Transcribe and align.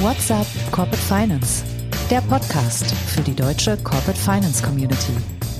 What's 0.00 0.30
up 0.30 0.46
Corporate 0.70 1.02
Finance? 1.02 1.64
Der 2.08 2.20
Podcast 2.20 2.88
für 3.08 3.20
die 3.20 3.34
deutsche 3.34 3.76
Corporate 3.78 4.16
Finance 4.16 4.62
Community 4.62 5.12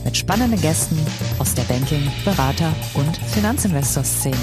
mit 0.04 0.16
spannenden 0.16 0.60
Gästen 0.60 0.96
aus 1.40 1.54
der 1.54 1.64
Banking-, 1.64 2.08
Berater- 2.24 2.72
und 2.94 3.16
Finanzinvestor-Szene. 3.16 4.36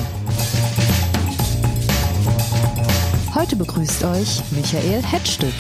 Heute 3.34 3.56
begrüßt 3.56 4.04
euch 4.04 4.42
Michael 4.52 5.02
Hettstück. 5.02 5.54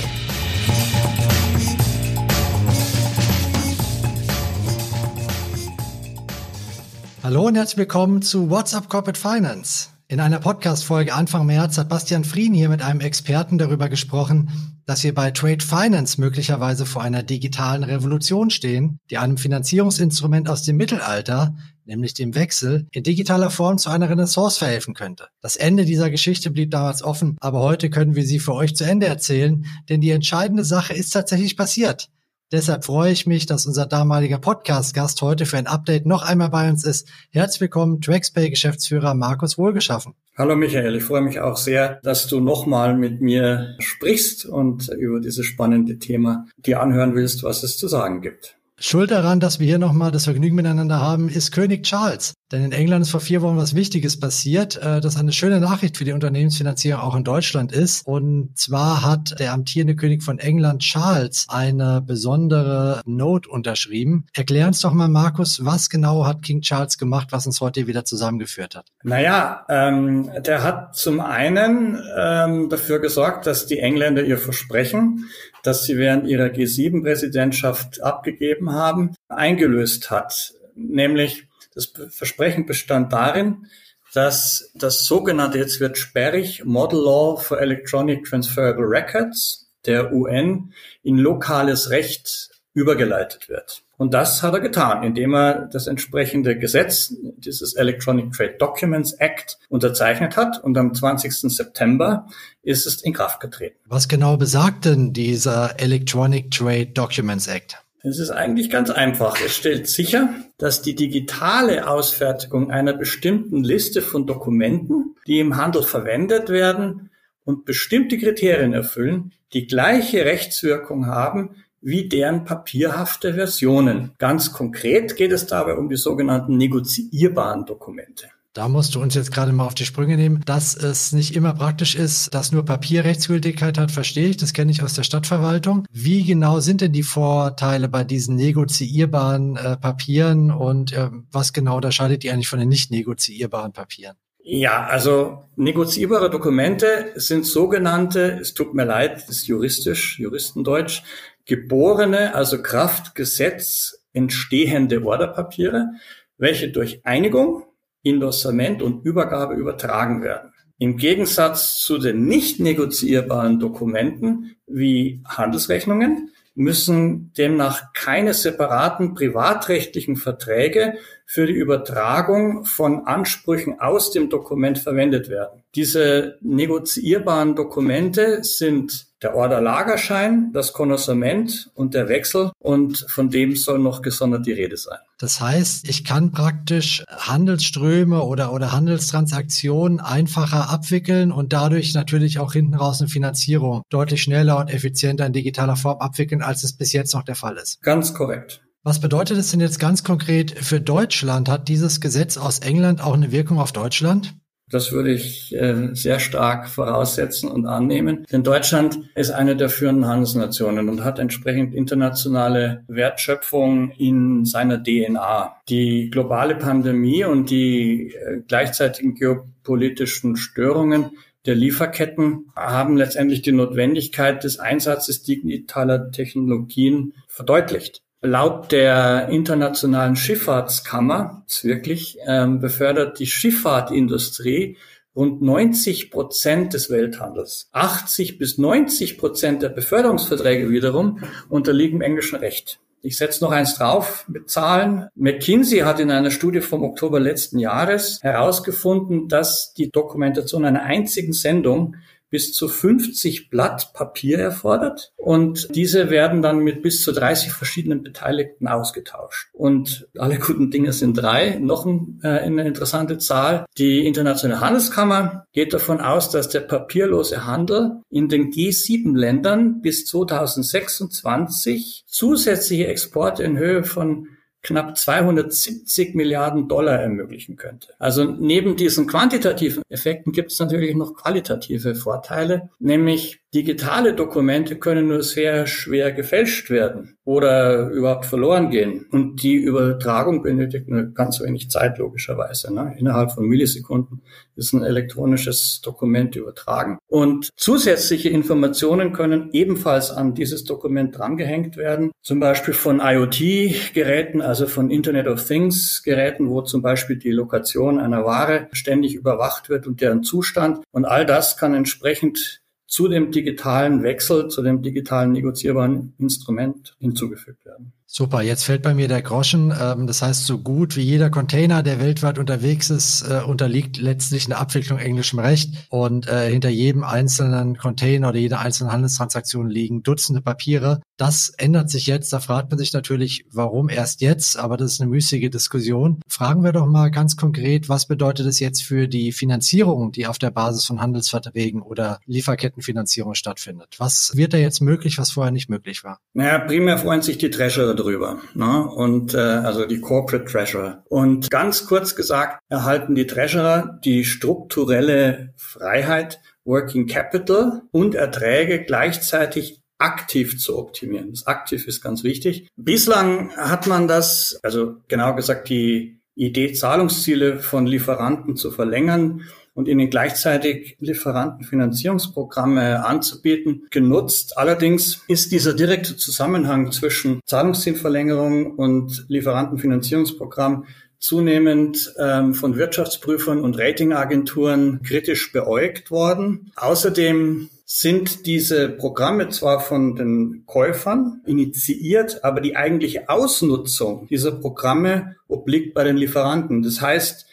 Hallo 7.24 7.48
und 7.48 7.56
herzlich 7.56 7.78
willkommen 7.78 8.22
zu 8.22 8.50
What's 8.50 8.74
up 8.74 8.90
Corporate 8.90 9.18
Finance. 9.18 9.95
In 10.08 10.20
einer 10.20 10.40
Podcast-Folge 10.40 11.16
Anfang 11.16 11.48
März 11.48 11.80
hat 11.80 11.90
Bastian 11.90 12.26
Frien 12.26 12.54
hier 12.54 12.70
mit 12.70 12.84
einem 12.84 13.00
Experten 13.00 13.58
darüber 13.58 13.90
gesprochen, 13.90 14.78
dass 14.86 15.04
wir 15.04 15.16
bei 15.16 15.32
Trade 15.32 15.66
Finance 15.66 16.22
möglicherweise 16.22 16.86
vor 16.86 17.02
einer 17.02 17.24
digitalen 17.24 17.84
Revolution 17.84 18.52
stehen, 18.52 19.00
die 19.10 19.18
einem 19.18 19.38
Finanzierungsinstrument 19.38 20.48
aus 20.48 20.62
dem 20.62 20.78
Mittelalter, 20.78 21.56
nämlich 21.86 22.14
dem 22.14 22.36
Wechsel, 22.36 22.86
in 22.92 23.02
digitaler 23.02 23.50
Form 23.50 23.80
zu 23.80 23.90
einer 23.90 24.08
Renaissance 24.08 24.60
verhelfen 24.60 24.94
könnte. 24.94 25.28
Das 25.42 25.56
Ende 25.56 25.86
dieser 25.86 26.12
Geschichte 26.12 26.52
blieb 26.52 26.70
damals 26.70 27.02
offen, 27.02 27.36
aber 27.40 27.62
heute 27.62 27.90
können 27.90 28.14
wir 28.14 28.28
sie 28.28 28.38
für 28.38 28.54
euch 28.54 28.76
zu 28.76 28.84
Ende 28.84 29.08
erzählen, 29.08 29.66
denn 29.90 30.02
die 30.02 30.12
entscheidende 30.12 30.66
Sache 30.66 30.94
ist 30.94 31.14
tatsächlich 31.14 31.58
passiert. 31.58 32.10
Deshalb 32.52 32.86
freue 32.86 33.12
ich 33.12 33.26
mich, 33.26 33.48
dass 33.48 33.66
unser 33.66 33.88
damaliger 33.88 34.38
Podcast-Gast 34.38 35.20
heute 35.24 35.48
für 35.48 35.58
ein 35.58 35.66
Update 35.66 36.06
noch 36.06 36.22
einmal 36.22 36.50
bei 36.50 36.70
uns 36.70 36.86
ist. 36.86 37.10
Herzlich 37.32 37.62
willkommen, 37.62 38.02
TraxPay-Geschäftsführer 38.02 39.16
Markus 39.16 39.58
Wohlgeschaffen. 39.58 40.14
Hallo 40.38 40.56
Michael, 40.56 40.96
ich 40.96 41.04
freue 41.04 41.22
mich 41.22 41.40
auch 41.40 41.58
sehr, 41.58 42.00
dass 42.04 42.28
du 42.28 42.40
nochmal 42.40 42.96
mit 42.96 43.20
mir 43.20 43.76
sprichst 43.80 44.46
und 44.46 44.90
über 44.90 45.20
dieses 45.22 45.48
spannende 45.48 45.98
Thema 45.98 46.46
dir 46.58 46.82
anhören 46.82 47.16
willst, 47.16 47.42
was 47.42 47.64
es 47.64 47.78
zu 47.78 47.88
sagen 47.88 48.22
gibt. 48.22 48.56
Schuld 48.78 49.12
daran, 49.12 49.40
dass 49.40 49.60
wir 49.60 49.68
hier 49.68 49.80
nochmal 49.80 50.12
das 50.12 50.26
Vergnügen 50.26 50.56
miteinander 50.56 51.00
haben, 51.00 51.30
ist 51.30 51.54
König 51.54 51.84
Charles. 51.84 52.34
Denn 52.52 52.64
in 52.64 52.72
England 52.74 53.04
ist 53.04 53.12
vor 53.12 53.22
vier 53.22 53.42
Wochen 53.42 53.58
was 53.58 53.74
Wichtiges 53.74 54.20
passiert, 54.20 54.76
äh, 54.76 55.00
das 55.00 55.16
eine 55.16 55.32
schöne 55.32 55.62
Nachricht 55.62 55.98
für 55.98 56.04
die 56.04 56.12
Unternehmensfinanzierung 56.12 57.02
auch 57.02 57.16
in 57.16 57.24
Deutschland 57.24 57.72
ist. 57.72 58.06
Und 58.06 58.58
zwar 58.58 59.02
hat 59.02 59.40
der 59.40 59.54
amtierende 59.54 59.96
König 59.96 60.24
von 60.24 60.40
England 60.40 60.82
Charles 60.82 61.46
eine 61.48 62.02
besondere 62.02 63.02
Note 63.06 63.50
unterschrieben. 63.50 64.26
Erklär 64.36 64.68
uns 64.68 64.82
doch 64.82 64.94
mal, 64.94 65.08
Markus, 65.08 65.64
was 65.64 65.90
genau 65.90 66.26
hat 66.26 66.44
King 66.44 66.62
Charles 66.62 66.98
gemacht, 66.98 67.30
was 67.32 67.48
uns 67.48 67.62
heute 67.62 67.88
wieder 67.88 68.04
zusammengeführt 68.04 68.76
hat? 68.76 68.88
Naja, 69.04 69.66
ähm, 69.70 70.30
der 70.46 70.64
hat 70.64 70.96
zum 70.96 71.22
einen 71.22 71.98
ähm, 72.18 72.70
dafür 72.70 73.00
gesorgt, 73.00 73.48
dass 73.48 73.66
die 73.66 73.80
Engländer 73.80 74.24
ihr 74.24 74.38
Versprechen, 74.38 75.26
das 75.66 75.84
sie 75.84 75.98
während 75.98 76.28
ihrer 76.28 76.48
G7-Präsidentschaft 76.48 78.02
abgegeben 78.02 78.72
haben, 78.72 79.16
eingelöst 79.30 80.12
hat. 80.12 80.54
Nämlich 80.76 81.48
das 81.74 81.92
Versprechen 82.10 82.66
bestand 82.66 83.12
darin, 83.14 83.68
dass 84.14 84.72
das 84.76 85.06
sogenannte, 85.06 85.58
jetzt 85.58 85.80
wird 85.80 85.98
sperrig, 85.98 86.64
Model 86.64 87.00
Law 87.00 87.38
for 87.38 87.60
Electronic 87.60 88.26
Transferable 88.26 88.86
Records 88.86 89.70
der 89.86 90.14
UN 90.14 90.74
in 91.04 91.18
lokales 91.18 91.90
Recht 91.90 92.50
übergeleitet 92.74 93.50
wird. 93.50 93.85
Und 93.98 94.14
das 94.14 94.44
hat 94.44 94.54
er 94.54 94.60
getan, 94.60 95.04
indem 95.04 95.34
er 95.34 95.68
das 95.72 95.88
entsprechende 95.88 96.58
Gesetz, 96.58 97.14
dieses 97.38 97.76
Electronic 97.76 98.32
Trade 98.34 98.56
Documents 98.60 99.14
Act, 99.14 99.58
unterzeichnet 99.70 100.36
hat. 100.36 100.64
Und 100.64 100.78
am 100.78 100.94
20. 100.94 101.34
September 101.34 102.28
ist 102.62 102.86
es 102.86 103.02
in 103.02 103.14
Kraft 103.14 103.40
getreten. 103.40 103.78
Was 103.86 104.08
genau 104.08 104.38
besagt 104.38 104.86
denn 104.86 105.14
dieser 105.14 105.80
Electronic 105.80 106.52
Trade 106.52 106.88
Documents 106.88 107.48
Act? 107.48 107.78
Es 108.04 108.20
ist 108.20 108.30
eigentlich 108.30 108.70
ganz 108.70 108.92
einfach. 108.92 109.40
Es 109.44 109.56
stellt 109.56 109.88
sicher, 109.88 110.30
dass 110.60 110.84
die 110.84 110.94
digitale 110.94 111.88
Ausfertigung 111.88 112.70
einer 112.70 112.94
bestimmten 112.94 113.64
Liste 113.64 114.04
von 114.04 114.28
Dokumenten, 114.28 115.16
die 115.26 115.40
im 115.40 115.58
Handel 115.58 115.82
verwendet 115.82 116.50
werden 116.50 117.10
und 117.46 117.66
bestimmte 117.66 118.20
Kriterien 118.20 118.74
erfüllen, 118.74 119.32
die 119.54 119.66
gleiche 119.66 120.26
Rechtswirkung 120.26 121.08
haben 121.08 121.56
wie 121.86 122.10
deren 122.10 122.46
papierhafte 122.46 123.36
Versionen. 123.36 124.12
Ganz 124.18 124.52
konkret 124.52 125.16
geht 125.16 125.32
es 125.32 125.46
dabei 125.46 125.76
um 125.76 125.88
die 125.88 125.98
sogenannten 125.98 126.58
negoziierbaren 126.58 127.66
Dokumente. 127.66 128.26
Da 128.54 128.70
musst 128.70 128.96
du 128.96 129.02
uns 129.02 129.14
jetzt 129.16 129.34
gerade 129.34 129.52
mal 129.52 129.66
auf 129.66 129.76
die 129.76 129.86
Sprünge 129.86 130.16
nehmen. 130.16 130.42
Dass 130.46 130.76
es 130.76 131.12
nicht 131.12 131.36
immer 131.36 131.54
praktisch 131.54 131.94
ist, 131.94 132.34
dass 132.34 132.54
nur 132.54 132.64
Papier 132.64 133.04
Rechtsgültigkeit 133.04 133.78
hat, 133.78 133.92
verstehe 133.92 134.30
ich. 134.30 134.38
Das 134.38 134.54
kenne 134.54 134.72
ich 134.72 134.82
aus 134.82 134.94
der 134.94 135.04
Stadtverwaltung. 135.04 135.86
Wie 135.92 136.24
genau 136.24 136.62
sind 136.62 136.80
denn 136.82 136.94
die 136.94 137.04
Vorteile 137.04 137.90
bei 137.90 138.04
diesen 138.06 138.36
negoziierbaren 138.38 139.58
äh, 139.58 139.76
Papieren 139.78 140.52
und 140.52 140.94
äh, 140.94 141.10
was 141.32 141.52
genau 141.52 141.76
unterscheidet 141.76 142.24
die 142.24 142.32
eigentlich 142.32 142.48
von 142.48 142.60
den 142.60 142.70
nicht 142.70 142.92
negoziierbaren 142.92 143.74
Papieren? 143.74 144.16
Ja, 144.48 144.86
also 144.86 145.44
negoziierbare 145.56 146.30
Dokumente 146.30 147.14
sind 147.16 147.48
sogenannte, 147.48 148.38
es 148.40 148.54
tut 148.54 148.76
mir 148.76 148.86
leid, 148.86 149.16
das 149.16 149.38
ist 149.38 149.48
juristisch, 149.48 150.20
Juristendeutsch, 150.20 151.02
geborene, 151.46 152.36
also 152.36 152.62
Kraftgesetz 152.62 154.04
entstehende 154.14 155.04
Orderpapiere, 155.04 155.92
welche 156.38 156.70
durch 156.72 157.06
Einigung 157.06 157.66
Indossament 158.04 158.82
und 158.82 159.04
Übergabe 159.06 159.56
übertragen 159.56 160.24
werden. 160.24 160.54
Im 160.78 160.98
Gegensatz 160.98 161.80
zu 161.80 161.98
den 161.98 162.26
nicht 162.26 162.60
negoziierbaren 162.60 163.60
Dokumenten 163.60 164.56
wie 164.68 165.24
Handelsrechnungen 165.26 166.32
müssen 166.54 167.34
demnach 167.34 167.94
keine 167.94 168.34
separaten 168.34 169.14
privatrechtlichen 169.14 170.16
Verträge 170.16 170.96
für 171.26 171.48
die 171.48 171.54
Übertragung 171.54 172.64
von 172.64 173.08
Ansprüchen 173.08 173.80
aus 173.80 174.12
dem 174.12 174.30
Dokument 174.30 174.78
verwendet 174.80 175.30
werden. 175.30 175.64
Diese 175.76 176.38
negoziierbaren 176.42 177.56
Dokumente 177.56 178.44
sind 178.44 179.08
der 179.22 179.36
Orderlagerschein, 179.36 180.52
das 180.54 180.74
Konnoissement 180.74 181.72
und 181.74 181.94
der 181.94 182.10
Wechsel 182.10 182.52
und 182.60 183.06
von 183.10 183.30
dem 183.30 183.56
soll 183.56 183.80
noch 183.80 184.02
gesondert 184.02 184.46
die 184.46 184.52
Rede 184.52 184.78
sein. 184.78 184.98
Das 185.18 185.40
heißt, 185.40 185.88
ich 185.88 186.04
kann 186.04 186.32
praktisch 186.32 187.04
Handelsströme 187.10 188.22
oder, 188.22 188.52
oder 188.52 188.74
Handelstransaktionen 188.74 190.02
einfacher 190.02 190.70
abwickeln 190.70 191.32
und 191.32 191.54
dadurch 191.54 191.94
natürlich 191.94 192.40
auch 192.40 192.54
hinten 192.54 192.76
raus 192.76 193.00
eine 193.00 193.10
Finanzierung 193.10 193.84
deutlich 193.90 194.22
schneller 194.22 194.60
und 194.60 194.70
effizienter 194.70 195.26
in 195.26 195.34
digitaler 195.34 195.78
Form 195.78 196.00
abwickeln, 196.00 196.42
als 196.42 196.64
es 196.64 196.76
bis 196.76 196.92
jetzt 196.92 197.14
noch 197.14 197.24
der 197.24 197.36
Fall 197.36 197.56
ist. 197.56 197.82
Ganz 197.82 198.14
korrekt. 198.14 198.62
Was 198.84 199.00
bedeutet 199.00 199.38
es 199.38 199.50
denn 199.50 199.62
jetzt 199.62 199.80
ganz 199.80 200.04
konkret 200.04 200.52
für 200.52 200.80
Deutschland? 200.80 201.50
Hat 201.50 201.70
dieses 201.70 202.02
Gesetz 202.02 202.38
aus 202.38 202.60
England 202.60 203.02
auch 203.02 203.16
eine 203.16 203.32
Wirkung 203.32 203.60
auf 203.60 203.72
Deutschland? 203.72 204.36
Das 204.70 204.92
würde 204.92 205.12
ich 205.12 205.54
äh, 205.56 205.94
sehr 205.94 206.20
stark 206.20 206.68
voraussetzen 206.68 207.50
und 207.50 207.68
annehmen. 207.68 208.26
Denn 208.32 208.44
Deutschland 208.44 209.00
ist 209.14 209.30
eine 209.30 209.56
der 209.56 209.70
führenden 209.70 210.08
Handelsnationen 210.08 210.90
und 210.90 211.04
hat 211.04 211.20
entsprechend 211.20 211.76
internationale 211.76 212.84
Wertschöpfung 212.88 213.92
in 213.92 214.44
seiner 214.46 214.82
DNA. 214.82 215.56
Die 215.70 216.10
globale 216.10 216.56
Pandemie 216.56 217.24
und 217.24 217.52
die 217.52 218.16
äh, 218.16 218.42
gleichzeitigen 218.48 219.14
geopolitischen 219.14 220.36
Störungen 220.36 221.12
der 221.46 221.56
Lieferketten 221.56 222.52
haben 222.56 222.98
letztendlich 222.98 223.44
die 223.44 223.52
Notwendigkeit 223.52 224.44
des 224.44 224.58
Einsatzes 224.58 225.22
digitaler 225.22 226.12
Technologien 226.12 227.14
verdeutlicht. 227.28 228.02
Laut 228.26 228.72
der 228.72 229.30
Internationalen 229.30 230.16
Schifffahrtskammer, 230.16 231.44
wirklich, 231.62 232.18
ähm, 232.26 232.60
befördert 232.60 233.20
die 233.20 233.28
Schifffahrtindustrie 233.28 234.78
rund 235.16 235.42
90 235.42 236.12
Prozent 236.12 236.74
des 236.74 236.90
Welthandels. 236.90 237.70
80 237.72 238.38
bis 238.38 238.58
90 238.58 239.18
Prozent 239.18 239.62
der 239.62 239.70
Beförderungsverträge 239.70 240.70
wiederum 240.70 241.20
unterliegen 241.50 242.02
englischen 242.02 242.36
Recht. 242.36 242.80
Ich 243.02 243.18
setze 243.18 243.44
noch 243.44 243.52
eins 243.52 243.76
drauf 243.76 244.26
mit 244.28 244.50
Zahlen. 244.50 245.10
McKinsey 245.14 245.82
hat 245.82 246.00
in 246.00 246.10
einer 246.10 246.32
Studie 246.32 246.62
vom 246.62 246.84
Oktober 246.84 247.20
letzten 247.20 247.60
Jahres 247.60 248.18
herausgefunden, 248.24 249.28
dass 249.28 249.74
die 249.76 249.92
Dokumentation 249.92 250.66
einer 250.66 250.82
einzigen 250.82 251.32
Sendung 251.32 251.98
bis 252.30 252.54
zu 252.54 252.68
50 252.68 253.50
Blatt 253.50 253.94
Papier 253.94 254.40
erfordert 254.40 255.14
und 255.18 255.76
diese 255.76 256.10
werden 256.10 256.42
dann 256.42 256.60
mit 256.60 256.82
bis 256.82 257.02
zu 257.02 257.12
30 257.12 257.52
verschiedenen 257.52 258.04
Beteiligten 258.04 258.68
ausgetauscht. 258.68 259.50
Und 259.54 260.08
alle 260.18 260.38
guten 260.40 260.72
Dinge 260.72 260.94
sind 260.94 261.14
drei. 261.14 261.58
Noch 261.60 261.86
äh, 261.86 262.28
eine 262.28 262.68
interessante 262.68 263.18
Zahl. 263.18 263.66
Die 263.78 264.06
Internationale 264.06 264.62
Handelskammer 264.62 265.46
geht 265.54 265.74
davon 265.74 266.02
aus, 266.02 266.30
dass 266.30 266.50
der 266.50 266.62
papierlose 266.62 267.46
Handel 267.46 268.02
in 268.10 268.30
den 268.30 268.52
G7-Ländern 268.52 269.82
bis 269.82 270.06
2026 270.06 272.04
zusätzliche 272.08 272.88
Exporte 272.88 273.44
in 273.44 273.58
Höhe 273.58 273.84
von 273.84 274.28
knapp 274.66 274.98
270 274.98 276.16
Milliarden 276.16 276.68
Dollar 276.68 277.00
ermöglichen 277.00 277.56
könnte. 277.56 277.94
Also 278.00 278.24
neben 278.24 278.76
diesen 278.76 279.08
quantitativen 279.08 279.84
Effekten 279.90 280.32
gibt 280.32 280.52
es 280.52 280.60
natürlich 280.60 280.96
noch 280.96 281.14
qualitative 281.14 281.96
Vorteile, 281.96 282.70
nämlich 282.80 283.42
Digitale 283.56 284.14
Dokumente 284.14 284.76
können 284.76 285.08
nur 285.08 285.24
sehr 285.24 285.66
schwer 285.66 286.12
gefälscht 286.12 286.70
werden 286.70 287.18
oder 287.24 287.90
überhaupt 287.90 288.26
verloren 288.26 288.70
gehen. 288.70 289.06
Und 289.12 289.42
die 289.44 289.56
Übertragung 289.56 290.44
benötigt 290.44 290.90
nur 290.90 291.04
ganz 291.14 291.40
wenig 291.40 291.70
Zeit, 291.70 291.98
logischerweise. 291.98 292.74
Ne? 292.74 292.94
Innerhalb 293.00 293.32
von 293.32 293.46
Millisekunden 293.46 294.22
ist 294.58 294.74
ein 294.74 294.84
elektronisches 294.84 295.80
Dokument 295.82 296.36
übertragen. 296.36 296.98
Und 297.08 297.50
zusätzliche 297.56 298.28
Informationen 298.28 299.14
können 299.14 299.52
ebenfalls 299.54 300.12
an 300.12 300.34
dieses 300.34 300.66
Dokument 300.66 301.18
drangehängt 301.18 301.78
werden. 301.78 302.12
Zum 302.22 302.42
Beispiel 302.42 302.74
von 302.74 303.00
IoT-Geräten, 303.00 304.42
also 304.42 304.68
von 304.68 304.92
Internet 304.92 305.30
of 305.30 305.42
Things-Geräten, 305.42 306.50
wo 306.50 306.62
zum 306.62 306.82
Beispiel 306.82 307.16
die 307.16 307.32
Lokation 307.32 308.02
einer 308.02 308.26
Ware 308.26 308.68
ständig 308.74 309.16
überwacht 309.16 309.70
wird 309.70 309.88
und 309.88 310.02
deren 310.02 310.24
Zustand. 310.24 310.84
Und 310.92 311.06
all 311.06 311.26
das 311.26 311.56
kann 311.56 311.74
entsprechend 311.74 312.65
zu 312.88 313.08
dem 313.08 313.32
digitalen 313.32 314.04
Wechsel, 314.04 314.48
zu 314.50 314.62
dem 314.62 314.82
digitalen 314.82 315.32
negozierbaren 315.32 316.14
Instrument 316.18 316.96
hinzugefügt 317.00 317.66
werden. 317.66 317.94
Super, 318.18 318.42
jetzt 318.42 318.64
fällt 318.64 318.82
bei 318.82 318.94
mir 318.94 319.10
der 319.10 319.22
Groschen. 319.22 319.74
Ähm, 319.78 320.08
das 320.08 320.22
heißt, 320.22 320.46
so 320.46 320.60
gut 320.60 320.96
wie 320.96 321.02
jeder 321.02 321.30
Container, 321.30 321.84
der 321.84 322.00
weltweit 322.00 322.40
unterwegs 322.40 322.90
ist, 322.90 323.24
äh, 323.30 323.42
unterliegt 323.46 323.98
letztlich 323.98 324.46
einer 324.46 324.58
Abwicklung 324.58 325.00
englischem 325.00 325.40
Recht. 325.40 325.74
Und 325.90 326.26
äh, 326.30 326.50
hinter 326.50 326.70
jedem 326.70 327.04
einzelnen 327.04 327.78
Container 327.78 328.30
oder 328.30 328.38
jeder 328.38 328.62
einzelnen 328.62 328.94
Handelstransaktion 328.94 329.70
liegen 329.70 330.02
Dutzende 330.02 330.42
Papiere. 330.42 331.02
Das 331.18 331.50
ändert 331.58 331.90
sich 331.90 332.08
jetzt. 332.08 332.32
Da 332.32 332.40
fragt 332.40 332.70
man 332.72 332.78
sich 332.78 332.94
natürlich, 332.94 333.44
warum 333.52 333.90
erst 333.90 334.22
jetzt? 334.22 334.58
Aber 334.58 334.78
das 334.78 334.94
ist 334.94 335.02
eine 335.02 335.10
müßige 335.10 335.50
Diskussion. 335.50 336.22
Fragen 336.26 336.64
wir 336.64 336.72
doch 336.72 336.86
mal 336.86 337.12
ganz 337.12 337.36
konkret, 337.36 337.90
was 337.90 338.08
bedeutet 338.08 338.48
es 338.48 338.62
jetzt 338.62 338.82
für 338.82 339.10
die 339.10 339.34
Finanzierung, 339.34 340.14
die 340.14 340.26
auf 340.26 340.38
der 340.38 340.52
Basis 340.52 340.86
von 340.86 341.02
Handelsverträgen 341.02 341.82
oder 341.82 342.20
Lieferkettenfinanzierung 342.28 343.34
stattfindet? 343.36 343.96
Was 343.98 344.38
wird 344.38 344.54
da 344.54 344.58
jetzt 344.58 344.80
möglich, 344.80 345.18
was 345.18 345.32
vorher 345.32 345.52
nicht 345.52 345.70
möglich 345.70 346.06
war? 346.06 346.22
Naja, 346.34 346.60
primär 346.60 346.98
freuen 346.98 347.22
sich 347.22 347.38
die 347.38 347.50
Treasurer 347.50 347.94
drüber. 348.06 348.40
Ne? 348.54 348.88
Und 348.88 349.34
äh, 349.34 349.38
also 349.38 349.86
die 349.86 350.00
Corporate 350.00 350.46
Treasurer. 350.46 351.04
Und 351.10 351.50
ganz 351.50 351.86
kurz 351.86 352.16
gesagt 352.16 352.60
erhalten 352.70 353.16
die 353.16 353.28
Treasurer 353.28 354.00
die 354.04 354.26
strukturelle 354.26 355.54
Freiheit, 355.58 356.40
Working 356.64 357.08
Capital 357.08 357.84
und 357.92 358.16
Erträge 358.16 358.84
gleichzeitig 358.84 359.82
aktiv 359.98 360.60
zu 360.60 360.78
optimieren. 360.78 361.32
Das 361.32 361.48
aktiv 361.48 361.88
ist 361.88 362.02
ganz 362.02 362.24
wichtig. 362.24 362.68
Bislang 362.76 363.56
hat 363.56 363.88
man 363.88 364.08
das, 364.08 364.60
also 364.64 364.98
genau 365.08 365.36
gesagt, 365.36 365.70
die 365.70 366.20
Idee, 366.36 366.74
Zahlungsziele 366.74 367.60
von 367.60 367.86
Lieferanten 367.86 368.58
zu 368.58 368.72
verlängern, 368.72 369.44
und 369.76 369.88
ihnen 369.88 370.10
gleichzeitig 370.10 370.98
Lieferantenfinanzierungsprogramme 371.00 373.06
anzubieten, 373.06 373.84
genutzt. 373.92 374.58
Allerdings 374.58 375.22
ist 375.28 375.52
dieser 375.52 375.74
direkte 375.74 376.18
Zusammenhang 376.18 376.92
zwischen 376.92 377.42
Zahlungszielverlängerung 377.46 378.76
und 378.76 379.26
Lieferantenfinanzierungsprogramm 379.28 380.86
zunehmend 381.20 382.14
ähm, 382.20 382.54
von 382.54 382.78
Wirtschaftsprüfern 382.78 383.62
und 383.62 383.78
Ratingagenturen 383.78 385.02
kritisch 385.04 385.52
beäugt 385.52 386.10
worden. 386.10 386.72
Außerdem 386.76 387.70
sind 387.86 388.46
diese 388.46 388.90
Programme 388.90 389.50
zwar 389.50 389.80
von 389.80 390.16
den 390.16 390.64
Käufern 390.66 391.42
initiiert, 391.46 392.44
aber 392.44 392.62
die 392.62 392.76
eigentliche 392.76 393.30
Ausnutzung 393.30 394.28
dieser 394.28 394.54
Programme 394.54 395.36
obliegt 395.48 395.94
bei 395.94 396.04
den 396.04 396.18
Lieferanten. 396.18 396.82
Das 396.82 397.02
heißt, 397.02 397.46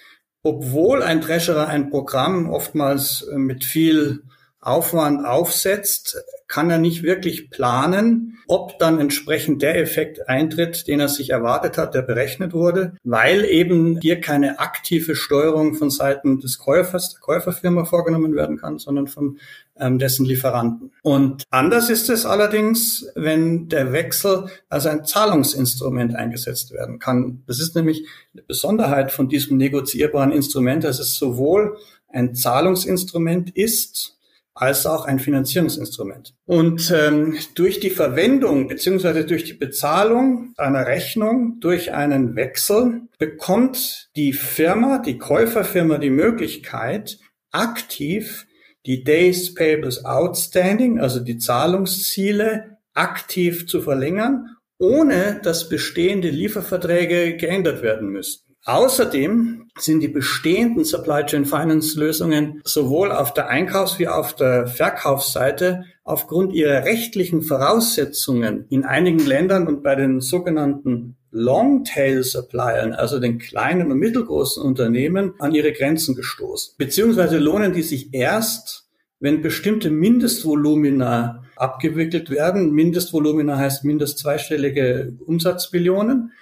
obwohl 0.42 1.02
ein 1.02 1.20
Treasurer 1.20 1.68
ein 1.68 1.90
Programm 1.90 2.50
oftmals 2.50 3.22
äh, 3.22 3.36
mit 3.36 3.64
viel 3.64 4.22
Aufwand 4.62 5.26
aufsetzt, 5.26 6.16
kann 6.46 6.70
er 6.70 6.78
nicht 6.78 7.02
wirklich 7.02 7.50
planen, 7.50 8.38
ob 8.46 8.78
dann 8.78 9.00
entsprechend 9.00 9.62
der 9.62 9.80
Effekt 9.80 10.28
eintritt, 10.28 10.86
den 10.86 11.00
er 11.00 11.08
sich 11.08 11.30
erwartet 11.30 11.78
hat, 11.78 11.94
der 11.94 12.02
berechnet 12.02 12.52
wurde, 12.52 12.92
weil 13.02 13.44
eben 13.44 13.98
hier 14.00 14.20
keine 14.20 14.60
aktive 14.60 15.16
Steuerung 15.16 15.74
von 15.74 15.90
Seiten 15.90 16.38
des 16.38 16.58
Käufers, 16.58 17.10
der 17.10 17.20
Käuferfirma 17.20 17.86
vorgenommen 17.86 18.34
werden 18.34 18.58
kann, 18.58 18.78
sondern 18.78 19.08
von 19.08 19.38
ähm, 19.76 19.98
dessen 19.98 20.26
Lieferanten. 20.26 20.92
Und 21.02 21.44
anders 21.50 21.90
ist 21.90 22.08
es 22.10 22.26
allerdings, 22.26 23.06
wenn 23.14 23.68
der 23.68 23.92
Wechsel 23.92 24.46
als 24.68 24.86
ein 24.86 25.04
Zahlungsinstrument 25.04 26.14
eingesetzt 26.14 26.72
werden 26.72 26.98
kann. 26.98 27.42
Das 27.46 27.58
ist 27.58 27.74
nämlich 27.74 28.06
eine 28.34 28.42
Besonderheit 28.42 29.10
von 29.10 29.28
diesem 29.28 29.56
negoziierbaren 29.56 30.30
Instrument, 30.30 30.84
dass 30.84 31.00
es 31.00 31.16
sowohl 31.16 31.78
ein 32.10 32.34
Zahlungsinstrument 32.34 33.50
ist, 33.56 34.18
als 34.54 34.87
auch 34.87 35.06
ein 35.06 35.19
Finanzierungsinstrument. 35.19 36.34
Und 36.44 36.93
ähm, 36.94 37.38
durch 37.54 37.81
die 37.81 37.90
Verwendung 37.90 38.69
beziehungsweise 38.69 39.25
durch 39.25 39.44
die 39.44 39.54
Bezahlung 39.54 40.52
einer 40.56 40.87
Rechnung 40.87 41.58
durch 41.60 41.93
einen 41.93 42.37
Wechsel 42.37 43.02
bekommt 43.19 44.10
die 44.16 44.32
Firma, 44.32 44.99
die 44.99 45.19
Käuferfirma 45.19 45.99
die 45.99 46.10
Möglichkeit, 46.10 47.19
aktiv 47.50 48.46
die 48.84 49.04
Days 49.04 49.54
Payables 49.54 50.04
Outstanding, 50.04 50.98
also 51.00 51.20
die 51.20 51.38
Zahlungsziele, 51.38 52.78
aktiv 52.94 53.66
zu 53.66 53.81
verlängern, 53.81 54.56
ohne 54.78 55.40
dass 55.43 55.69
bestehende 55.69 56.28
Lieferverträge 56.28 57.37
geändert 57.37 57.82
werden 57.82 58.08
müssten. 58.08 58.51
Außerdem 58.64 59.70
sind 59.78 60.00
die 60.00 60.08
bestehenden 60.08 60.84
Supply 60.84 61.24
Chain 61.24 61.44
Finance 61.44 61.98
Lösungen 61.98 62.60
sowohl 62.64 63.10
auf 63.10 63.34
der 63.34 63.48
Einkaufs- 63.48 63.98
wie 63.98 64.06
auf 64.06 64.36
der 64.36 64.66
Verkaufsseite 64.66 65.84
aufgrund 66.04 66.52
ihrer 66.52 66.84
rechtlichen 66.84 67.42
Voraussetzungen 67.42 68.66
in 68.70 68.84
einigen 68.84 69.24
Ländern 69.24 69.66
und 69.66 69.82
bei 69.82 69.94
den 69.96 70.20
sogenannten 70.20 71.16
Longtail 71.32 72.22
Suppliern, 72.22 72.92
also 72.92 73.18
den 73.18 73.38
kleinen 73.38 73.90
und 73.90 73.98
mittelgroßen 73.98 74.62
Unternehmen, 74.62 75.32
an 75.38 75.54
ihre 75.54 75.72
Grenzen 75.72 76.14
gestoßen. 76.14 76.74
Beziehungsweise 76.76 77.38
lohnen 77.38 77.72
die 77.72 77.82
sich 77.82 78.12
erst, 78.12 78.86
wenn 79.18 79.40
bestimmte 79.40 79.90
Mindestvolumina 79.90 81.44
abgewickelt 81.56 82.28
werden. 82.28 82.72
Mindestvolumina 82.72 83.56
heißt 83.56 83.84
mindest 83.84 84.18
zweistellige 84.18 85.14
Umsatzbillionen. 85.24 86.32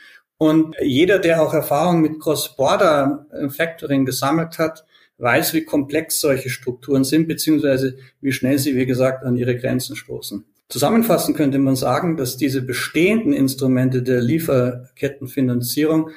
Und 0.43 0.75
jeder, 0.81 1.19
der 1.19 1.43
auch 1.43 1.53
Erfahrung 1.53 2.01
mit 2.01 2.19
Cross-Border 2.19 3.27
Factoring 3.51 4.07
gesammelt 4.07 4.59
hat, 4.59 4.87
weiß, 5.19 5.53
wie 5.53 5.67
komplex 5.67 6.19
solche 6.19 6.49
Strukturen 6.49 7.05
sind, 7.05 7.29
beziehungsweise 7.29 7.99
wie 8.23 8.33
schnell 8.33 8.59
sie, 8.59 8.75
wie 8.75 8.87
gesagt, 8.87 9.23
an 9.23 9.37
ihre 9.37 9.55
Grenzen 9.59 9.97
stoßen. 9.97 10.47
Zusammenfassend 10.71 11.37
könnte 11.37 11.59
man 11.59 11.77
sagen, 11.77 12.17
dass 12.17 12.39
diese 12.39 12.63
bestehenden 12.63 13.35
Instrumente 13.35 14.03
der 14.03 14.23
Lieferkettenfinanzierung 14.23 16.09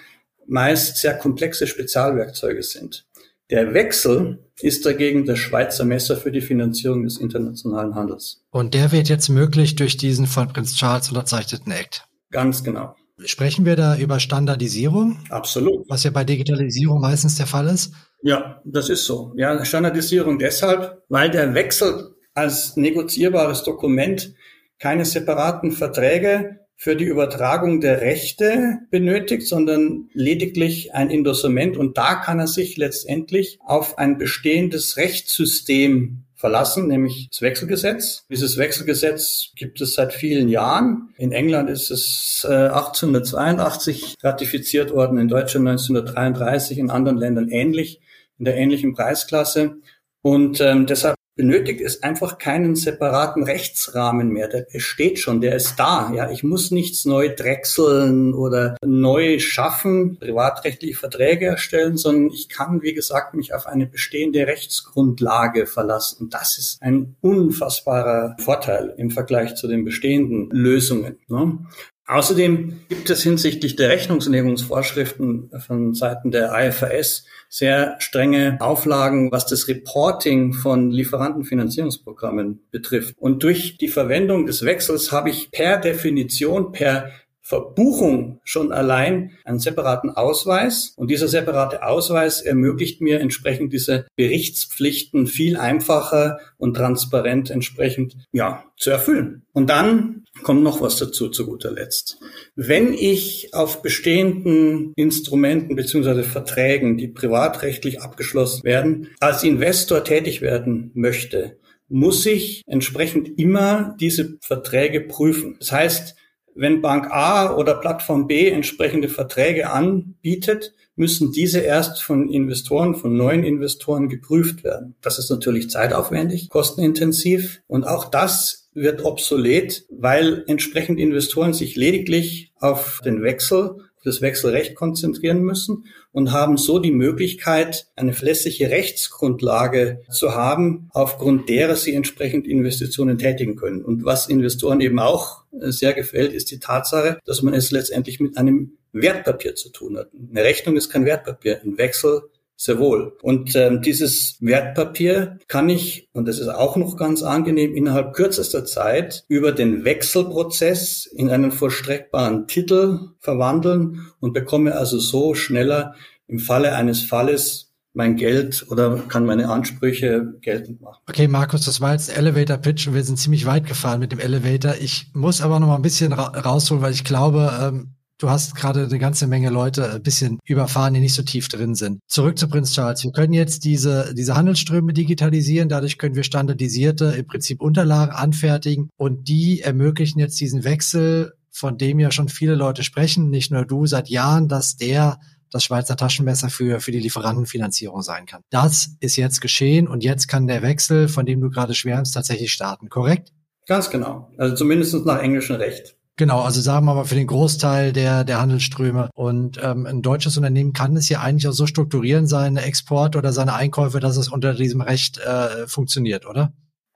meist 0.47 0.95
sehr 0.99 1.17
komplexe 1.17 1.67
Spezialwerkzeuge 1.67 2.63
sind. 2.63 3.05
Der 3.49 3.73
Wechsel 3.73 4.39
ist 4.61 4.85
dagegen 4.85 5.25
das 5.25 5.39
Schweizer 5.39 5.83
Messer 5.83 6.15
für 6.15 6.31
die 6.31 6.39
Finanzierung 6.39 7.03
des 7.03 7.17
internationalen 7.17 7.93
Handels. 7.93 8.41
Und 8.51 8.73
der 8.73 8.93
wird 8.93 9.09
jetzt 9.09 9.27
möglich 9.27 9.75
durch 9.75 9.97
diesen 9.97 10.27
von 10.27 10.47
Prinz 10.47 10.75
Charles 10.75 11.09
unterzeichneten 11.09 11.73
Act. 11.73 12.05
Ganz 12.31 12.63
genau. 12.63 12.95
Sprechen 13.25 13.65
wir 13.65 13.75
da 13.75 13.95
über 13.97 14.19
Standardisierung? 14.19 15.19
Absolut. 15.29 15.87
Was 15.87 16.03
ja 16.03 16.11
bei 16.11 16.23
Digitalisierung 16.23 16.99
meistens 16.99 17.35
der 17.35 17.45
Fall 17.45 17.67
ist? 17.67 17.93
Ja, 18.23 18.61
das 18.65 18.89
ist 18.89 19.05
so. 19.05 19.33
Ja, 19.37 19.63
Standardisierung 19.63 20.39
deshalb, 20.39 21.03
weil 21.09 21.29
der 21.29 21.53
Wechsel 21.53 22.15
als 22.33 22.75
negozierbares 22.75 23.63
Dokument 23.63 24.33
keine 24.79 25.05
separaten 25.05 25.71
Verträge 25.71 26.59
für 26.75 26.95
die 26.95 27.05
Übertragung 27.05 27.79
der 27.79 28.01
Rechte 28.01 28.79
benötigt, 28.89 29.47
sondern 29.47 30.09
lediglich 30.13 30.93
ein 30.93 31.09
Indossement. 31.09 31.77
Und 31.77 31.97
da 31.97 32.15
kann 32.15 32.39
er 32.39 32.47
sich 32.47 32.77
letztendlich 32.77 33.59
auf 33.63 33.97
ein 33.97 34.17
bestehendes 34.17 34.97
Rechtssystem 34.97 36.25
verlassen, 36.43 36.89
nämlich 36.89 37.29
das 37.29 37.41
Wechselgesetz. 37.41 38.25
Dieses 38.29 38.57
Wechselgesetz 38.57 39.51
gibt 39.55 39.79
es 39.79 39.93
seit 39.93 40.11
vielen 40.11 40.49
Jahren. 40.49 41.13
In 41.15 41.31
England 41.31 41.69
ist 41.69 41.89
es 41.89 42.45
1882 42.45 44.15
äh, 44.21 44.27
ratifiziert 44.27 44.91
worden, 44.91 45.17
in 45.19 45.29
Deutschland 45.29 45.69
1933, 45.69 46.79
in 46.79 46.89
anderen 46.89 47.17
Ländern 47.17 47.47
ähnlich, 47.47 48.01
in 48.39 48.43
der 48.43 48.57
ähnlichen 48.57 48.93
Preisklasse. 48.93 49.77
Und 50.21 50.59
ähm, 50.59 50.85
deshalb 50.85 51.15
benötigt 51.35 51.81
es 51.81 52.03
einfach 52.03 52.37
keinen 52.37 52.75
separaten 52.75 53.43
Rechtsrahmen 53.43 54.29
mehr. 54.29 54.47
Der 54.47 54.65
besteht 54.71 55.19
schon, 55.19 55.41
der 55.41 55.55
ist 55.55 55.75
da. 55.77 56.11
Ja, 56.15 56.29
ich 56.29 56.43
muss 56.43 56.71
nichts 56.71 57.05
neu 57.05 57.33
drechseln 57.33 58.33
oder 58.33 58.77
neu 58.85 59.39
schaffen, 59.39 60.17
privatrechtliche 60.19 60.97
Verträge 60.97 61.47
erstellen, 61.47 61.97
sondern 61.97 62.33
ich 62.33 62.49
kann, 62.49 62.81
wie 62.81 62.93
gesagt, 62.93 63.33
mich 63.33 63.53
auf 63.53 63.65
eine 63.65 63.87
bestehende 63.87 64.45
Rechtsgrundlage 64.45 65.65
verlassen. 65.65 66.29
Das 66.29 66.57
ist 66.57 66.81
ein 66.81 67.15
unfassbarer 67.21 68.35
Vorteil 68.39 68.93
im 68.97 69.09
Vergleich 69.09 69.55
zu 69.55 69.67
den 69.67 69.83
bestehenden 69.83 70.49
Lösungen. 70.51 71.17
Ne? 71.27 71.57
Außerdem 72.05 72.81
gibt 72.89 73.09
es 73.09 73.23
hinsichtlich 73.23 73.75
der 73.75 73.89
Rechnungslegungsvorschriften 73.89 75.51
von 75.65 75.93
Seiten 75.93 76.31
der 76.31 76.51
IFRS 76.53 77.25
sehr 77.47 77.95
strenge 77.99 78.57
Auflagen, 78.59 79.31
was 79.31 79.45
das 79.45 79.67
Reporting 79.67 80.53
von 80.53 80.91
Lieferantenfinanzierungsprogrammen 80.91 82.61
betrifft. 82.71 83.15
Und 83.17 83.43
durch 83.43 83.77
die 83.77 83.87
Verwendung 83.87 84.45
des 84.45 84.65
Wechsels 84.65 85.11
habe 85.11 85.29
ich 85.29 85.51
per 85.51 85.77
Definition, 85.77 86.71
per 86.71 87.11
Verbuchung 87.45 88.39
schon 88.45 88.71
allein 88.71 89.31
einen 89.43 89.59
separaten 89.59 90.09
Ausweis. 90.09 90.93
Und 90.95 91.11
dieser 91.11 91.27
separate 91.27 91.85
Ausweis 91.85 92.41
ermöglicht 92.41 93.01
mir 93.01 93.19
entsprechend 93.19 93.73
diese 93.73 94.07
Berichtspflichten 94.15 95.27
viel 95.27 95.57
einfacher 95.57 96.39
und 96.57 96.75
transparent 96.75 97.49
entsprechend, 97.49 98.15
ja, 98.31 98.63
zu 98.77 98.91
erfüllen. 98.91 99.43
Und 99.51 99.69
dann 99.69 100.22
kommt 100.43 100.63
noch 100.63 100.81
was 100.81 100.97
dazu 100.97 101.29
zu 101.29 101.45
guter 101.45 101.71
Letzt. 101.71 102.19
Wenn 102.55 102.93
ich 102.93 103.53
auf 103.53 103.81
bestehenden 103.81 104.93
Instrumenten 104.95 105.75
beziehungsweise 105.75 106.23
Verträgen, 106.23 106.97
die 106.97 107.07
privatrechtlich 107.07 108.01
abgeschlossen 108.01 108.63
werden, 108.63 109.09
als 109.19 109.43
Investor 109.43 110.03
tätig 110.03 110.41
werden 110.41 110.91
möchte, 110.93 111.57
muss 111.89 112.25
ich 112.25 112.63
entsprechend 112.65 113.39
immer 113.39 113.95
diese 113.99 114.37
Verträge 114.41 115.01
prüfen. 115.01 115.57
Das 115.59 115.71
heißt, 115.71 116.15
wenn 116.55 116.81
Bank 116.81 117.11
A 117.11 117.55
oder 117.55 117.75
Plattform 117.75 118.27
B 118.27 118.49
entsprechende 118.49 119.09
Verträge 119.09 119.71
anbietet, 119.71 120.73
müssen 120.95 121.31
diese 121.31 121.59
erst 121.59 122.01
von 122.01 122.29
Investoren, 122.29 122.95
von 122.95 123.17
neuen 123.17 123.43
Investoren 123.43 124.09
geprüft 124.09 124.63
werden. 124.63 124.95
Das 125.01 125.17
ist 125.17 125.29
natürlich 125.31 125.69
zeitaufwendig, 125.69 126.49
kostenintensiv 126.49 127.61
und 127.67 127.83
auch 127.83 128.05
das 128.05 128.62
wird 128.73 129.03
obsolet, 129.03 129.85
weil 129.89 130.43
entsprechend 130.47 130.99
Investoren 130.99 131.53
sich 131.53 131.75
lediglich 131.75 132.51
auf 132.59 133.01
den 133.03 133.21
Wechsel 133.21 133.77
das 134.03 134.21
Wechselrecht 134.21 134.75
konzentrieren 134.75 135.41
müssen 135.41 135.85
und 136.11 136.31
haben 136.31 136.57
so 136.57 136.79
die 136.79 136.91
Möglichkeit, 136.91 137.87
eine 137.95 138.13
verlässliche 138.13 138.69
Rechtsgrundlage 138.69 140.01
zu 140.11 140.35
haben, 140.35 140.89
aufgrund 140.91 141.49
derer 141.49 141.75
sie 141.75 141.93
entsprechend 141.93 142.45
Investitionen 142.47 143.17
tätigen 143.17 143.55
können. 143.55 143.83
Und 143.83 144.03
was 144.03 144.27
Investoren 144.27 144.81
eben 144.81 144.99
auch 144.99 145.43
äh, 145.59 145.71
sehr 145.71 145.93
gefällt, 145.93 146.33
ist 146.33 146.51
die 146.51 146.59
Tatsache, 146.59 147.19
dass 147.25 147.41
man 147.41 147.53
es 147.53 147.71
letztendlich 147.71 148.19
mit 148.19 148.37
einem 148.37 148.73
Wertpapier 148.91 149.55
zu 149.55 149.69
tun 149.69 149.97
hat. 149.97 150.09
Eine 150.13 150.43
Rechnung 150.43 150.75
ist 150.75 150.89
kein 150.89 151.05
Wertpapier, 151.05 151.61
ein 151.63 151.77
Wechsel 151.77 152.23
sehr 152.63 152.79
wohl. 152.79 153.17
Und 153.21 153.57
ähm, 153.57 153.81
dieses 153.81 154.37
Wertpapier 154.39 155.37
kann 155.49 155.67
ich, 155.67 156.07
und 156.13 156.29
das 156.29 156.39
ist 156.39 156.47
auch 156.47 156.77
noch 156.77 156.95
ganz 156.95 157.21
angenehm, 157.21 157.75
innerhalb 157.75 158.13
kürzester 158.13 158.63
Zeit 158.63 159.25
über 159.27 159.51
den 159.51 159.83
Wechselprozess 159.83 161.05
in 161.05 161.29
einen 161.29 161.51
vollstreckbaren 161.51 162.47
Titel 162.47 163.09
verwandeln 163.19 164.07
und 164.21 164.31
bekomme 164.31 164.77
also 164.77 164.97
so 164.97 165.35
schneller 165.35 165.95
im 166.27 166.39
Falle 166.39 166.73
eines 166.73 167.03
Falles 167.03 167.73
mein 167.93 168.15
Geld 168.15 168.65
oder 168.69 168.97
kann 169.09 169.25
meine 169.25 169.49
Ansprüche 169.49 170.33
geltend 170.39 170.81
machen. 170.81 171.01
Okay, 171.07 171.27
Markus, 171.27 171.65
das 171.65 171.81
war 171.81 171.91
jetzt 171.91 172.17
Elevator 172.17 172.57
Pitch 172.57 172.87
und 172.87 172.95
wir 172.95 173.03
sind 173.03 173.17
ziemlich 173.17 173.45
weit 173.45 173.67
gefahren 173.67 173.99
mit 173.99 174.13
dem 174.13 174.19
Elevator. 174.19 174.75
Ich 174.79 175.11
muss 175.13 175.41
aber 175.41 175.59
noch 175.59 175.67
mal 175.67 175.75
ein 175.75 175.81
bisschen 175.81 176.13
ra 176.13 176.27
rausholen, 176.27 176.81
weil 176.81 176.93
ich 176.93 177.03
glaube, 177.03 177.51
ähm, 177.61 177.95
Du 178.23 178.29
hast 178.29 178.55
gerade 178.55 178.85
eine 178.85 178.99
ganze 178.99 179.27
Menge 179.27 179.49
Leute 179.49 179.95
ein 179.95 180.01
bisschen 180.01 180.39
überfahren, 180.45 180.93
die 180.93 181.01
nicht 181.01 181.13
so 181.13 181.23
tief 181.23 181.49
drin 181.49 181.75
sind. 181.75 181.99
Zurück 182.07 182.39
zu 182.39 182.47
Prinz 182.47 182.71
Charles. 182.71 183.03
Wir 183.03 183.11
können 183.11 183.33
jetzt 183.33 183.65
diese, 183.65 184.13
diese 184.15 184.37
Handelsströme 184.37 184.93
digitalisieren. 184.93 185.67
Dadurch 185.67 185.97
können 185.97 186.15
wir 186.15 186.23
standardisierte, 186.23 187.15
im 187.17 187.27
Prinzip 187.27 187.61
Unterlagen 187.61 188.13
anfertigen. 188.13 188.89
Und 188.95 189.27
die 189.27 189.59
ermöglichen 189.59 190.19
jetzt 190.19 190.39
diesen 190.39 190.63
Wechsel, 190.63 191.33
von 191.51 191.77
dem 191.77 191.99
ja 191.99 192.11
schon 192.11 192.29
viele 192.29 192.55
Leute 192.55 192.83
sprechen, 192.83 193.29
nicht 193.29 193.51
nur 193.51 193.65
du, 193.65 193.87
seit 193.87 194.07
Jahren, 194.07 194.47
dass 194.47 194.77
der 194.77 195.19
das 195.51 195.65
Schweizer 195.65 195.97
Taschenmesser 195.97 196.49
für, 196.49 196.79
für 196.79 196.93
die 196.93 197.01
Lieferantenfinanzierung 197.01 198.03
sein 198.03 198.25
kann. 198.25 198.39
Das 198.49 198.95
ist 199.01 199.17
jetzt 199.17 199.41
geschehen 199.41 199.85
und 199.85 200.01
jetzt 200.01 200.29
kann 200.29 200.47
der 200.47 200.61
Wechsel, 200.61 201.09
von 201.09 201.25
dem 201.25 201.41
du 201.41 201.49
gerade 201.49 201.75
schwärmst, 201.75 202.13
tatsächlich 202.13 202.53
starten, 202.53 202.87
korrekt? 202.87 203.33
Ganz 203.67 203.89
genau. 203.89 204.31
Also 204.37 204.55
zumindest 204.55 204.93
nach 205.05 205.19
englischem 205.19 205.57
Recht. 205.57 205.97
Genau, 206.15 206.41
also 206.41 206.61
sagen 206.61 206.85
wir 206.85 206.93
mal 206.93 207.05
für 207.05 207.15
den 207.15 207.25
Großteil 207.25 207.91
der, 207.91 208.23
der 208.23 208.39
Handelsströme. 208.39 209.09
Und 209.15 209.59
ähm, 209.63 209.87
ein 209.87 210.03
deutsches 210.03 210.37
Unternehmen 210.37 210.73
kann 210.73 210.95
es 210.95 211.09
ja 211.09 211.21
eigentlich 211.21 211.47
auch 211.47 211.53
so 211.53 211.65
strukturieren, 211.65 212.27
seine 212.27 212.61
Export 212.61 213.15
oder 213.15 213.33
seine 213.33 213.55
Einkäufe, 213.55 213.99
dass 213.99 214.17
es 214.17 214.29
unter 214.29 214.53
diesem 214.53 214.81
Recht 214.81 215.17
äh, 215.19 215.67
funktioniert, 215.67 216.27
oder? 216.27 216.53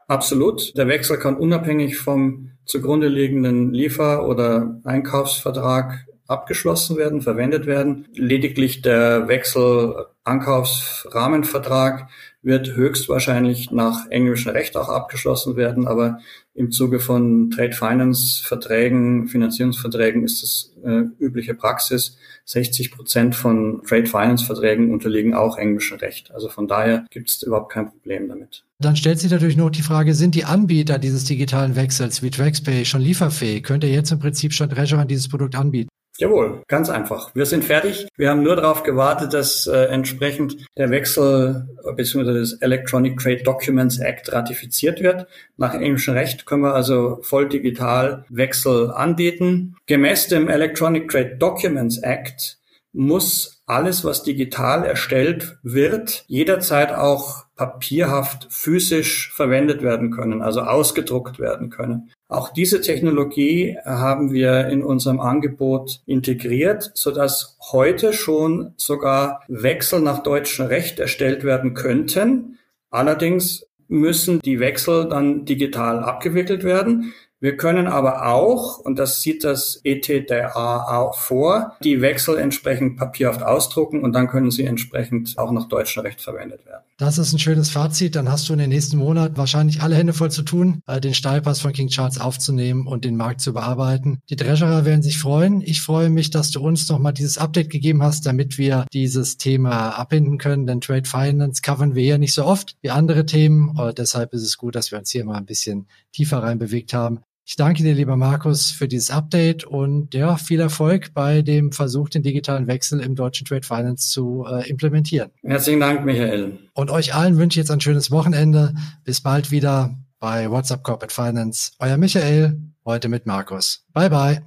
Absolut. 0.08 0.78
Der 0.78 0.88
Wechsel 0.88 1.18
kann 1.18 1.36
unabhängig 1.36 1.98
vom 1.98 2.52
zugrunde 2.66 3.08
liegenden 3.08 3.74
Liefer- 3.74 4.28
oder 4.28 4.80
Einkaufsvertrag 4.84 6.06
abgeschlossen 6.28 6.98
werden, 6.98 7.22
verwendet 7.22 7.66
werden. 7.66 8.08
Lediglich 8.14 8.82
der 8.82 9.28
Wechsel 9.28 10.06
Ankaufsrahmenvertrag 10.24 12.10
wird 12.42 12.76
höchstwahrscheinlich 12.76 13.72
nach 13.72 14.08
englischem 14.10 14.52
Recht 14.52 14.76
auch 14.78 14.90
abgeschlossen 14.90 15.56
werden, 15.56 15.88
aber 15.88 16.20
im 16.58 16.72
Zuge 16.72 17.00
von 17.00 17.52
Trade 17.52 17.74
Finance 17.74 18.44
Verträgen, 18.44 19.28
Finanzierungsverträgen 19.28 20.24
ist 20.24 20.44
es 20.44 20.74
äh, 20.84 21.04
übliche 21.24 21.54
Praxis. 21.54 22.18
60 22.46 22.92
Prozent 22.92 23.36
von 23.36 23.84
Trade 23.88 24.08
Finance 24.08 24.44
Verträgen 24.44 24.92
unterliegen 24.92 25.36
auch 25.36 25.58
englischem 25.58 25.98
Recht. 25.98 26.32
Also 26.32 26.50
von 26.50 26.68
daher 26.68 27.06
gibt 27.12 27.30
es 27.30 27.44
überhaupt 27.44 27.72
kein 27.72 27.90
Problem 27.90 28.28
damit. 28.28 28.64
Dann 28.80 28.96
stellt 28.96 29.20
sich 29.20 29.30
natürlich 29.30 29.58
noch 29.58 29.70
die 29.70 29.84
Frage, 29.84 30.16
sind 30.16 30.34
die 30.34 30.46
Anbieter 30.46 30.98
dieses 30.98 31.26
digitalen 31.26 31.76
Wechsels 31.76 32.24
wie 32.24 32.32
TraxPay 32.32 32.86
schon 32.86 33.02
lieferfähig? 33.02 33.64
Könnte 33.64 33.86
jetzt 33.86 34.12
im 34.12 34.20
Prinzip 34.20 34.54
schon 34.54 34.70
Treasurer 34.70 35.06
dieses 35.06 35.28
Produkt 35.28 35.56
anbieten? 35.56 35.90
Jawohl, 36.20 36.64
ganz 36.68 36.90
einfach. 36.90 37.36
Wir 37.36 37.46
sind 37.46 37.64
fertig. 37.64 38.08
Wir 38.18 38.30
haben 38.30 38.42
nur 38.42 38.56
darauf 38.56 38.82
gewartet, 38.82 39.34
dass 39.34 39.68
äh, 39.68 39.86
entsprechend 39.86 40.66
der 40.76 40.90
Wechsel 40.90 41.68
bzw. 41.96 42.34
das 42.40 42.54
Electronic 42.54 43.20
Trade 43.20 43.44
Documents 43.44 44.00
Act 44.00 44.34
ratifiziert 44.34 45.02
wird. 45.02 45.28
Nach 45.58 45.76
englischem 45.76 46.16
Recht 46.16 46.48
können 46.48 46.64
wir 46.64 46.74
also 46.74 47.20
voll 47.22 47.48
digital 47.48 48.26
Wechsel 48.30 48.92
anbieten. 48.92 49.76
Gemäß 49.86 50.28
dem 50.28 50.50
Electronic 50.50 51.10
Trade 51.10 51.36
Documents 51.38 52.00
Act 52.00 52.58
muss 52.94 53.62
alles, 53.68 54.04
was 54.04 54.24
digital 54.24 54.86
erstellt 54.86 55.58
wird, 55.62 56.24
jederzeit 56.28 56.92
auch 56.94 57.46
papierhaft 57.56 58.48
physisch 58.50 59.32
verwendet 59.34 59.84
werden 59.84 60.10
können, 60.12 60.42
also 60.42 60.62
ausgedruckt 60.62 61.38
werden 61.38 61.70
können. 61.70 62.12
Auch 62.30 62.50
diese 62.50 62.82
Technologie 62.82 63.78
haben 63.86 64.34
wir 64.34 64.68
in 64.68 64.84
unserem 64.84 65.22
Angebot 65.22 66.02
integriert, 66.06 66.92
sodass 66.94 67.58
heute 67.72 68.12
schon 68.12 68.74
sogar 68.76 69.44
Wechsel 69.48 70.02
nach 70.02 70.24
deutschem 70.24 70.66
Recht 70.66 71.00
erstellt 71.00 71.46
werden 71.46 71.74
könnten. 71.74 72.60
Allerdings 72.90 73.66
müssen 73.88 74.40
die 74.42 74.60
Wechsel 74.60 75.08
dann 75.08 75.46
digital 75.46 76.04
abgewickelt 76.04 76.66
werden. 76.66 77.14
Wir 77.40 77.56
können 77.56 77.86
aber 77.86 78.26
auch, 78.28 78.80
und 78.80 78.98
das 78.98 79.22
sieht 79.22 79.44
das 79.44 79.80
ETDA 79.84 80.98
auch 80.98 81.18
vor, 81.18 81.78
die 81.84 82.02
Wechsel 82.02 82.38
entsprechend 82.38 82.98
papierhaft 82.98 83.44
ausdrucken 83.44 84.04
und 84.04 84.14
dann 84.14 84.28
können 84.28 84.50
sie 84.50 84.66
entsprechend 84.66 85.38
auch 85.38 85.52
nach 85.52 85.68
deutschem 85.68 86.02
Recht 86.02 86.20
verwendet 86.20 86.66
werden. 86.66 86.84
Das 86.98 87.20
ist 87.20 87.32
ein 87.32 87.38
schönes 87.38 87.70
Fazit. 87.70 88.16
Dann 88.16 88.32
hast 88.32 88.50
du 88.50 88.54
in 88.54 88.60
den 88.60 88.70
nächsten 88.70 88.98
Monaten 88.98 89.38
wahrscheinlich 89.38 89.84
alle 89.84 89.96
Hände 89.96 90.14
voll 90.14 90.32
zu 90.32 90.42
tun, 90.42 90.82
äh, 90.88 91.00
den 91.00 91.14
Steilpass 91.14 91.62
von 91.62 91.72
King 91.72 91.90
Charles 91.90 92.20
aufzunehmen 92.20 92.88
und 92.88 93.06
den 93.06 93.16
Markt 93.16 93.42
zu 93.42 93.54
bearbeiten. 93.54 94.20
Die 94.32 94.36
Treasurer 94.36 94.84
werden 94.84 95.04
sich 95.04 95.20
freuen. 95.20 95.62
Ich 95.62 95.82
freue 95.82 96.10
mich, 96.10 96.32
dass 96.32 96.50
du 96.50 96.60
uns 96.60 96.90
nochmal 96.90 97.14
dieses 97.14 97.38
Update 97.38 97.70
gegeben 97.70 98.02
hast, 98.02 98.26
damit 98.26 98.58
wir 98.58 98.88
dieses 98.94 99.38
Thema 99.38 99.92
abbinden 99.92 100.40
können. 100.40 100.66
Denn 100.66 100.82
Trade 100.82 101.08
Finance 101.08 101.62
covern 101.62 101.94
wir 101.94 102.02
hier 102.02 102.18
nicht 102.18 102.34
so 102.34 102.44
oft 102.46 102.76
wie 102.82 102.90
andere 102.90 103.28
Themen. 103.28 103.78
Und 103.78 104.00
deshalb 104.00 104.34
ist 104.34 104.42
es 104.42 104.58
gut, 104.58 104.74
dass 104.74 104.92
wir 104.92 104.98
uns 104.98 105.12
hier 105.12 105.24
mal 105.24 105.38
ein 105.38 105.46
bisschen 105.46 105.86
tiefer 106.12 106.42
rein 106.42 106.58
bewegt 106.58 106.96
haben. 106.96 107.20
Ich 107.50 107.56
danke 107.56 107.82
dir, 107.82 107.94
lieber 107.94 108.18
Markus, 108.18 108.72
für 108.72 108.90
dieses 108.90 109.10
Update 109.10 109.64
und 109.64 110.14
ja, 110.14 110.36
viel 110.36 110.60
Erfolg 110.60 111.14
bei 111.14 111.42
dem 111.42 111.72
Versuch, 111.72 112.10
den 112.10 112.22
digitalen 112.22 112.68
Wechsel 112.68 113.00
im 113.00 113.16
deutschen 113.16 113.48
Trade 113.48 113.66
Finance 113.66 114.10
zu 114.10 114.46
äh, 114.46 114.70
implementieren. 114.70 115.32
Herzlichen 115.44 115.80
Dank, 115.80 116.04
Michael. 116.04 116.60
Und 116.74 116.92
euch 116.92 117.16
allen 117.16 117.38
wünsche 117.38 117.58
ich 117.58 117.64
jetzt 117.64 117.72
ein 117.72 117.80
schönes 117.80 118.12
Wochenende. 118.12 118.76
Bis 119.06 119.22
bald 119.22 119.50
wieder 119.50 119.96
bei 120.20 120.52
WhatsApp 120.52 120.84
Corporate 120.84 121.14
Finance. 121.14 121.72
Euer 121.80 121.96
Michael, 121.96 122.60
heute 122.84 123.08
mit 123.08 123.26
Markus. 123.26 123.86
Bye 123.94 124.10
bye. 124.10 124.42